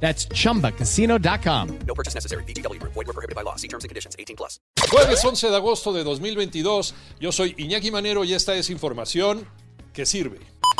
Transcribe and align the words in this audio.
That's 0.00 0.28
chumbacasino.com. 0.28 1.78
No 1.86 1.94
purchase 1.94 2.14
necessary. 2.14 2.44
BGW. 2.44 2.80
Void 2.82 2.94
were 2.94 3.12
prohibited 3.12 3.34
by 3.34 3.42
law. 3.42 3.56
See 3.56 3.68
terms 3.68 3.84
and 3.84 3.88
conditions. 3.88 4.14
18 4.18 4.36
plus. 4.36 4.60
Jueves 4.90 5.24
11 5.24 5.48
de 5.48 5.56
agosto 5.56 5.92
de 5.92 6.04
2022. 6.04 6.94
Yo 7.18 7.32
soy 7.32 7.54
Iñaki 7.58 7.90
Manero 7.90 8.24
y 8.24 8.34
esta 8.34 8.54
es 8.54 8.70
información 8.70 9.46
que 9.92 10.06
sirve. 10.06 10.38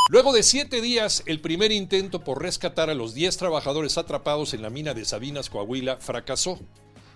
Luego 0.09 0.33
de 0.33 0.43
siete 0.43 0.81
días, 0.81 1.23
el 1.27 1.41
primer 1.41 1.73
intento 1.73 2.23
por 2.23 2.41
rescatar 2.41 2.91
a 2.91 2.95
los 2.95 3.15
10 3.15 3.37
trabajadores 3.39 3.99
atrapados 3.99 4.55
en 4.55 4.63
la 4.63 4.71
mina 4.71 4.95
de 4.95 5.05
Sabinas, 5.05 5.51
Coahuila, 5.51 5.97
fracasó. 5.97 6.61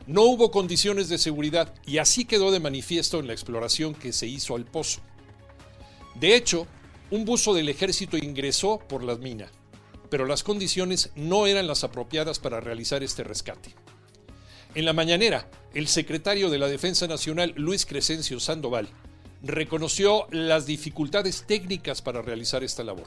No 0.07 0.23
hubo 0.23 0.51
condiciones 0.51 1.09
de 1.09 1.19
seguridad 1.19 1.73
y 1.87 1.99
así 1.99 2.25
quedó 2.25 2.51
de 2.51 2.59
manifiesto 2.59 3.21
en 3.21 3.29
la 3.29 3.33
exploración 3.33 3.95
que 3.95 4.13
se 4.13 4.27
hizo 4.27 4.57
al 4.57 4.65
pozo. 4.65 5.03
De 6.17 6.35
hecho, 6.35 6.67
un 7.11 7.25
buzo 7.25 7.55
del 7.55 7.69
ejército 7.69 8.17
ingresó 8.17 8.79
por 8.79 9.05
la 9.05 9.15
mina, 9.17 9.51
pero 10.11 10.27
las 10.27 10.43
condiciones 10.43 11.11
no 11.15 11.47
eran 11.47 11.67
las 11.67 11.85
apropiadas 11.85 12.39
para 12.39 12.61
realizar 12.61 13.03
este 13.03 13.25
rescate. 13.25 13.75
En 14.75 14.85
la 14.85 14.93
mañanera, 14.93 15.49
el 15.75 15.89
secretario 15.89 16.51
de 16.51 16.59
la 16.59 16.69
Defensa 16.69 17.07
Nacional, 17.07 17.55
Luis 17.57 17.87
Crescencio 17.87 18.39
Sandoval, 18.39 18.89
reconoció 19.43 20.27
las 20.31 20.67
dificultades 20.67 21.45
técnicas 21.47 22.03
para 22.03 22.23
realizar 22.23 22.63
esta 22.63 22.85
labor. 22.85 23.07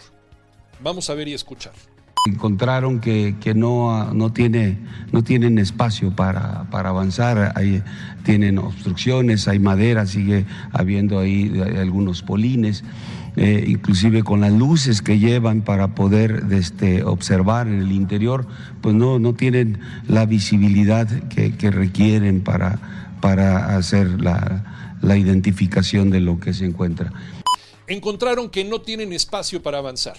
Vamos 0.79 1.09
a 1.09 1.13
ver 1.13 1.27
y 1.27 1.33
escuchar. 1.33 1.73
Encontraron 2.25 3.01
que, 3.01 3.35
que 3.41 3.53
no, 3.53 4.13
no, 4.13 4.31
tiene, 4.31 4.77
no 5.11 5.23
tienen 5.23 5.59
espacio 5.59 6.15
para, 6.15 6.69
para 6.69 6.89
avanzar, 6.89 7.51
hay, 7.55 7.83
tienen 8.23 8.59
obstrucciones, 8.59 9.47
hay 9.47 9.59
madera, 9.59 10.05
sigue 10.05 10.45
habiendo 10.71 11.19
ahí 11.19 11.51
algunos 11.77 12.21
polines. 12.21 12.83
Eh, 13.35 13.65
inclusive 13.67 14.21
con 14.21 14.41
las 14.41 14.53
luces 14.53 15.01
que 15.01 15.17
llevan 15.17 15.63
para 15.63 15.95
poder 15.95 16.43
este, 16.51 17.03
observar 17.03 17.67
en 17.67 17.81
el 17.81 17.91
interior, 17.91 18.45
pues 18.79 18.93
no, 18.93 19.17
no 19.17 19.33
tienen 19.33 19.79
la 20.07 20.27
visibilidad 20.27 21.07
que, 21.29 21.57
que 21.57 21.71
requieren 21.71 22.41
para, 22.41 23.15
para 23.21 23.75
hacer 23.75 24.21
la, 24.21 24.97
la 25.01 25.17
identificación 25.17 26.09
de 26.09 26.19
lo 26.19 26.39
que 26.39 26.53
se 26.53 26.65
encuentra. 26.65 27.11
Encontraron 27.87 28.49
que 28.49 28.63
no 28.63 28.81
tienen 28.81 29.11
espacio 29.13 29.61
para 29.61 29.79
avanzar. 29.79 30.15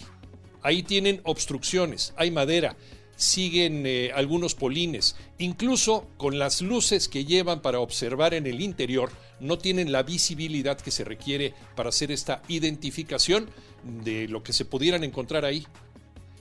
Ahí 0.64 0.82
tienen 0.82 1.20
obstrucciones, 1.24 2.14
hay 2.16 2.30
madera, 2.30 2.74
siguen 3.16 3.84
eh, 3.86 4.12
algunos 4.14 4.54
polines, 4.54 5.14
incluso 5.36 6.08
con 6.16 6.38
las 6.38 6.62
luces 6.62 7.08
que 7.08 7.26
llevan 7.26 7.60
para 7.60 7.80
observar 7.80 8.32
en 8.32 8.46
el 8.46 8.62
interior, 8.62 9.10
no 9.40 9.58
tienen 9.58 9.92
la 9.92 10.02
visibilidad 10.02 10.80
que 10.80 10.90
se 10.90 11.04
requiere 11.04 11.52
para 11.76 11.90
hacer 11.90 12.10
esta 12.10 12.40
identificación 12.48 13.50
de 13.82 14.26
lo 14.26 14.42
que 14.42 14.54
se 14.54 14.64
pudieran 14.64 15.04
encontrar 15.04 15.44
ahí. 15.44 15.66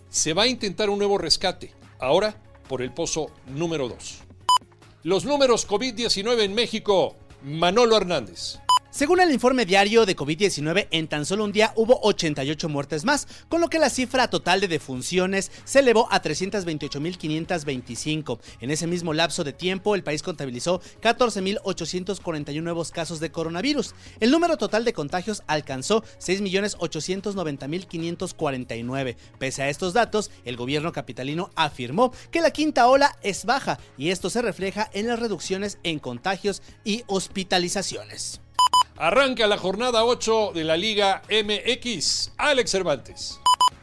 Se 0.09 0.33
va 0.33 0.44
a 0.44 0.47
intentar 0.47 0.89
un 0.89 0.99
nuevo 0.99 1.17
rescate, 1.17 1.73
ahora 1.99 2.41
por 2.69 2.81
el 2.81 2.94
pozo 2.94 3.29
número 3.47 3.89
2. 3.89 4.19
Los 5.03 5.25
números 5.25 5.67
COVID-19 5.67 6.44
en 6.44 6.53
México, 6.53 7.17
Manolo 7.44 7.97
Hernández. 7.97 8.62
Según 8.94 9.19
el 9.22 9.31
informe 9.31 9.66
diario 9.66 10.05
de 10.05 10.16
COVID-19, 10.16 10.88
en 10.91 11.08
tan 11.08 11.25
solo 11.25 11.45
un 11.45 11.52
día 11.52 11.73
hubo 11.75 11.99
88 12.03 12.69
muertes 12.69 13.05
más, 13.05 13.27
con 13.50 13.59
lo 13.59 13.67
que 13.67 13.80
la 13.80 13.89
cifra 13.89 14.30
total 14.30 14.61
de 14.61 14.68
defunciones 14.68 15.51
se 15.66 15.79
elevó 15.79 16.07
a 16.12 16.22
328.525. 16.22 18.38
En 18.62 18.69
ese 18.69 18.85
mismo 18.85 19.16
lapso 19.16 19.44
de 19.44 19.51
tiempo, 19.51 19.95
el 19.95 20.03
país 20.03 20.22
contabilizó 20.22 20.79
14.841 21.01 22.62
nuevos 22.62 22.91
casos 22.91 23.19
de 23.19 23.31
coronavirus. 23.31 23.95
El 24.19 24.29
número 24.29 24.57
total 24.57 24.85
de 24.85 24.94
contagios 24.94 25.41
alcanzó 25.47 26.03
6.890.549. 26.19 29.16
Pese 29.39 29.63
a 29.63 29.69
estos 29.69 29.94
datos, 29.94 30.29
el 30.45 30.56
gobierno 30.56 30.91
capitalino 30.91 31.50
afirmó 31.56 32.13
que 32.29 32.41
la 32.41 32.51
quinta 32.51 32.88
ola 32.88 33.18
es 33.23 33.45
baja 33.45 33.79
y 33.97 34.12
esto 34.12 34.29
se 34.29 34.44
refleja 34.44 34.88
en 34.94 35.07
las 35.07 35.18
reducciones 35.18 35.79
en 35.81 35.97
contagios 35.97 36.62
y 36.84 37.01
hospitalizaciones. 37.07 38.43
Arranca 39.03 39.47
la 39.47 39.58
jornada 39.58 40.06
8 40.06 40.53
de 40.56 40.64
la 40.64 40.78
Liga 40.78 41.24
MX. 41.30 42.31
Alex 42.38 42.72
Cervantes. 42.72 43.38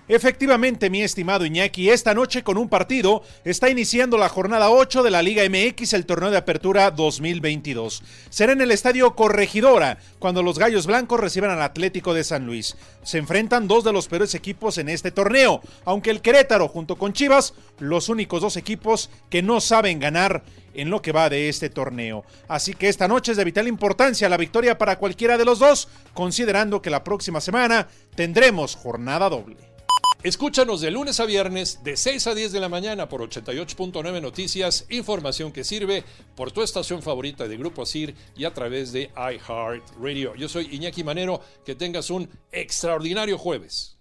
Efectivamente, 0.08 0.88
mi 0.88 1.03
estimado 1.03 1.44
Iñaki, 1.44 1.91
esta 1.91 2.14
noche 2.14 2.42
con 2.42 2.56
un 2.56 2.70
partido 2.70 3.22
está 3.44 3.69
iniciando 3.69 4.16
la 4.16 4.30
jornada 4.30 4.70
8 4.70 5.03
de 5.03 5.10
la 5.10 5.20
Liga 5.20 5.42
MX, 5.47 5.92
el 5.92 6.06
torneo 6.06 6.30
de 6.30 6.38
apertura 6.38 6.91
2022. 6.91 8.03
Será 8.30 8.54
en 8.54 8.62
el 8.62 8.70
estadio 8.70 9.14
Corregidora, 9.14 9.98
cuando 10.19 10.42
los 10.42 10.59
Gallos 10.59 10.86
Blancos 10.86 11.20
reciban 11.20 11.50
al 11.50 11.60
Atlético 11.60 12.14
de 12.14 12.25
San 12.25 12.47
Luis. 12.47 12.78
Se 13.03 13.19
enfrentan 13.19 13.69
dos 13.69 13.84
de 13.84 13.92
los 13.92 14.09
peores 14.09 14.34
equipos 14.34 14.78
en 14.78 14.88
este 14.88 15.10
torneo, 15.10 15.60
aunque 15.84 16.10
el 16.10 16.22
Querétaro 16.22 16.66
junto 16.66 16.97
con 16.97 17.12
Chivas, 17.12 17.53
los 17.78 18.09
únicos 18.09 18.41
dos 18.41 18.56
equipos 18.56 19.10
que 19.28 19.42
no 19.42 19.60
saben 19.60 20.00
ganar 20.00 20.42
en 20.80 20.88
lo 20.88 21.02
que 21.02 21.12
va 21.12 21.28
de 21.28 21.50
este 21.50 21.68
torneo. 21.68 22.24
Así 22.48 22.72
que 22.72 22.88
esta 22.88 23.06
noche 23.06 23.32
es 23.32 23.36
de 23.36 23.44
vital 23.44 23.68
importancia 23.68 24.30
la 24.30 24.38
victoria 24.38 24.78
para 24.78 24.98
cualquiera 24.98 25.36
de 25.36 25.44
los 25.44 25.58
dos, 25.58 25.88
considerando 26.14 26.80
que 26.80 26.88
la 26.88 27.04
próxima 27.04 27.42
semana 27.42 27.86
tendremos 28.14 28.76
jornada 28.76 29.28
doble. 29.28 29.58
Escúchanos 30.22 30.80
de 30.80 30.91
lunes 30.91 31.20
a 31.20 31.26
viernes 31.26 31.82
de 31.82 31.96
6 31.96 32.26
a 32.26 32.34
10 32.34 32.52
de 32.52 32.60
la 32.60 32.68
mañana 32.70 33.08
por 33.08 33.20
88.9 33.20 34.22
Noticias, 34.22 34.86
información 34.88 35.52
que 35.52 35.64
sirve 35.64 36.02
por 36.34 36.50
tu 36.50 36.62
estación 36.62 37.02
favorita 37.02 37.47
de 37.47 37.58
Grupo 37.58 37.82
Asir 37.82 38.14
y 38.36 38.44
a 38.44 38.54
través 38.54 38.92
de 38.92 39.10
iHeartRadio. 39.16 40.34
Yo 40.34 40.48
soy 40.48 40.68
Iñaki 40.72 41.04
Manero, 41.04 41.42
que 41.64 41.74
tengas 41.74 42.08
un 42.08 42.28
extraordinario 42.52 43.36
jueves. 43.36 43.99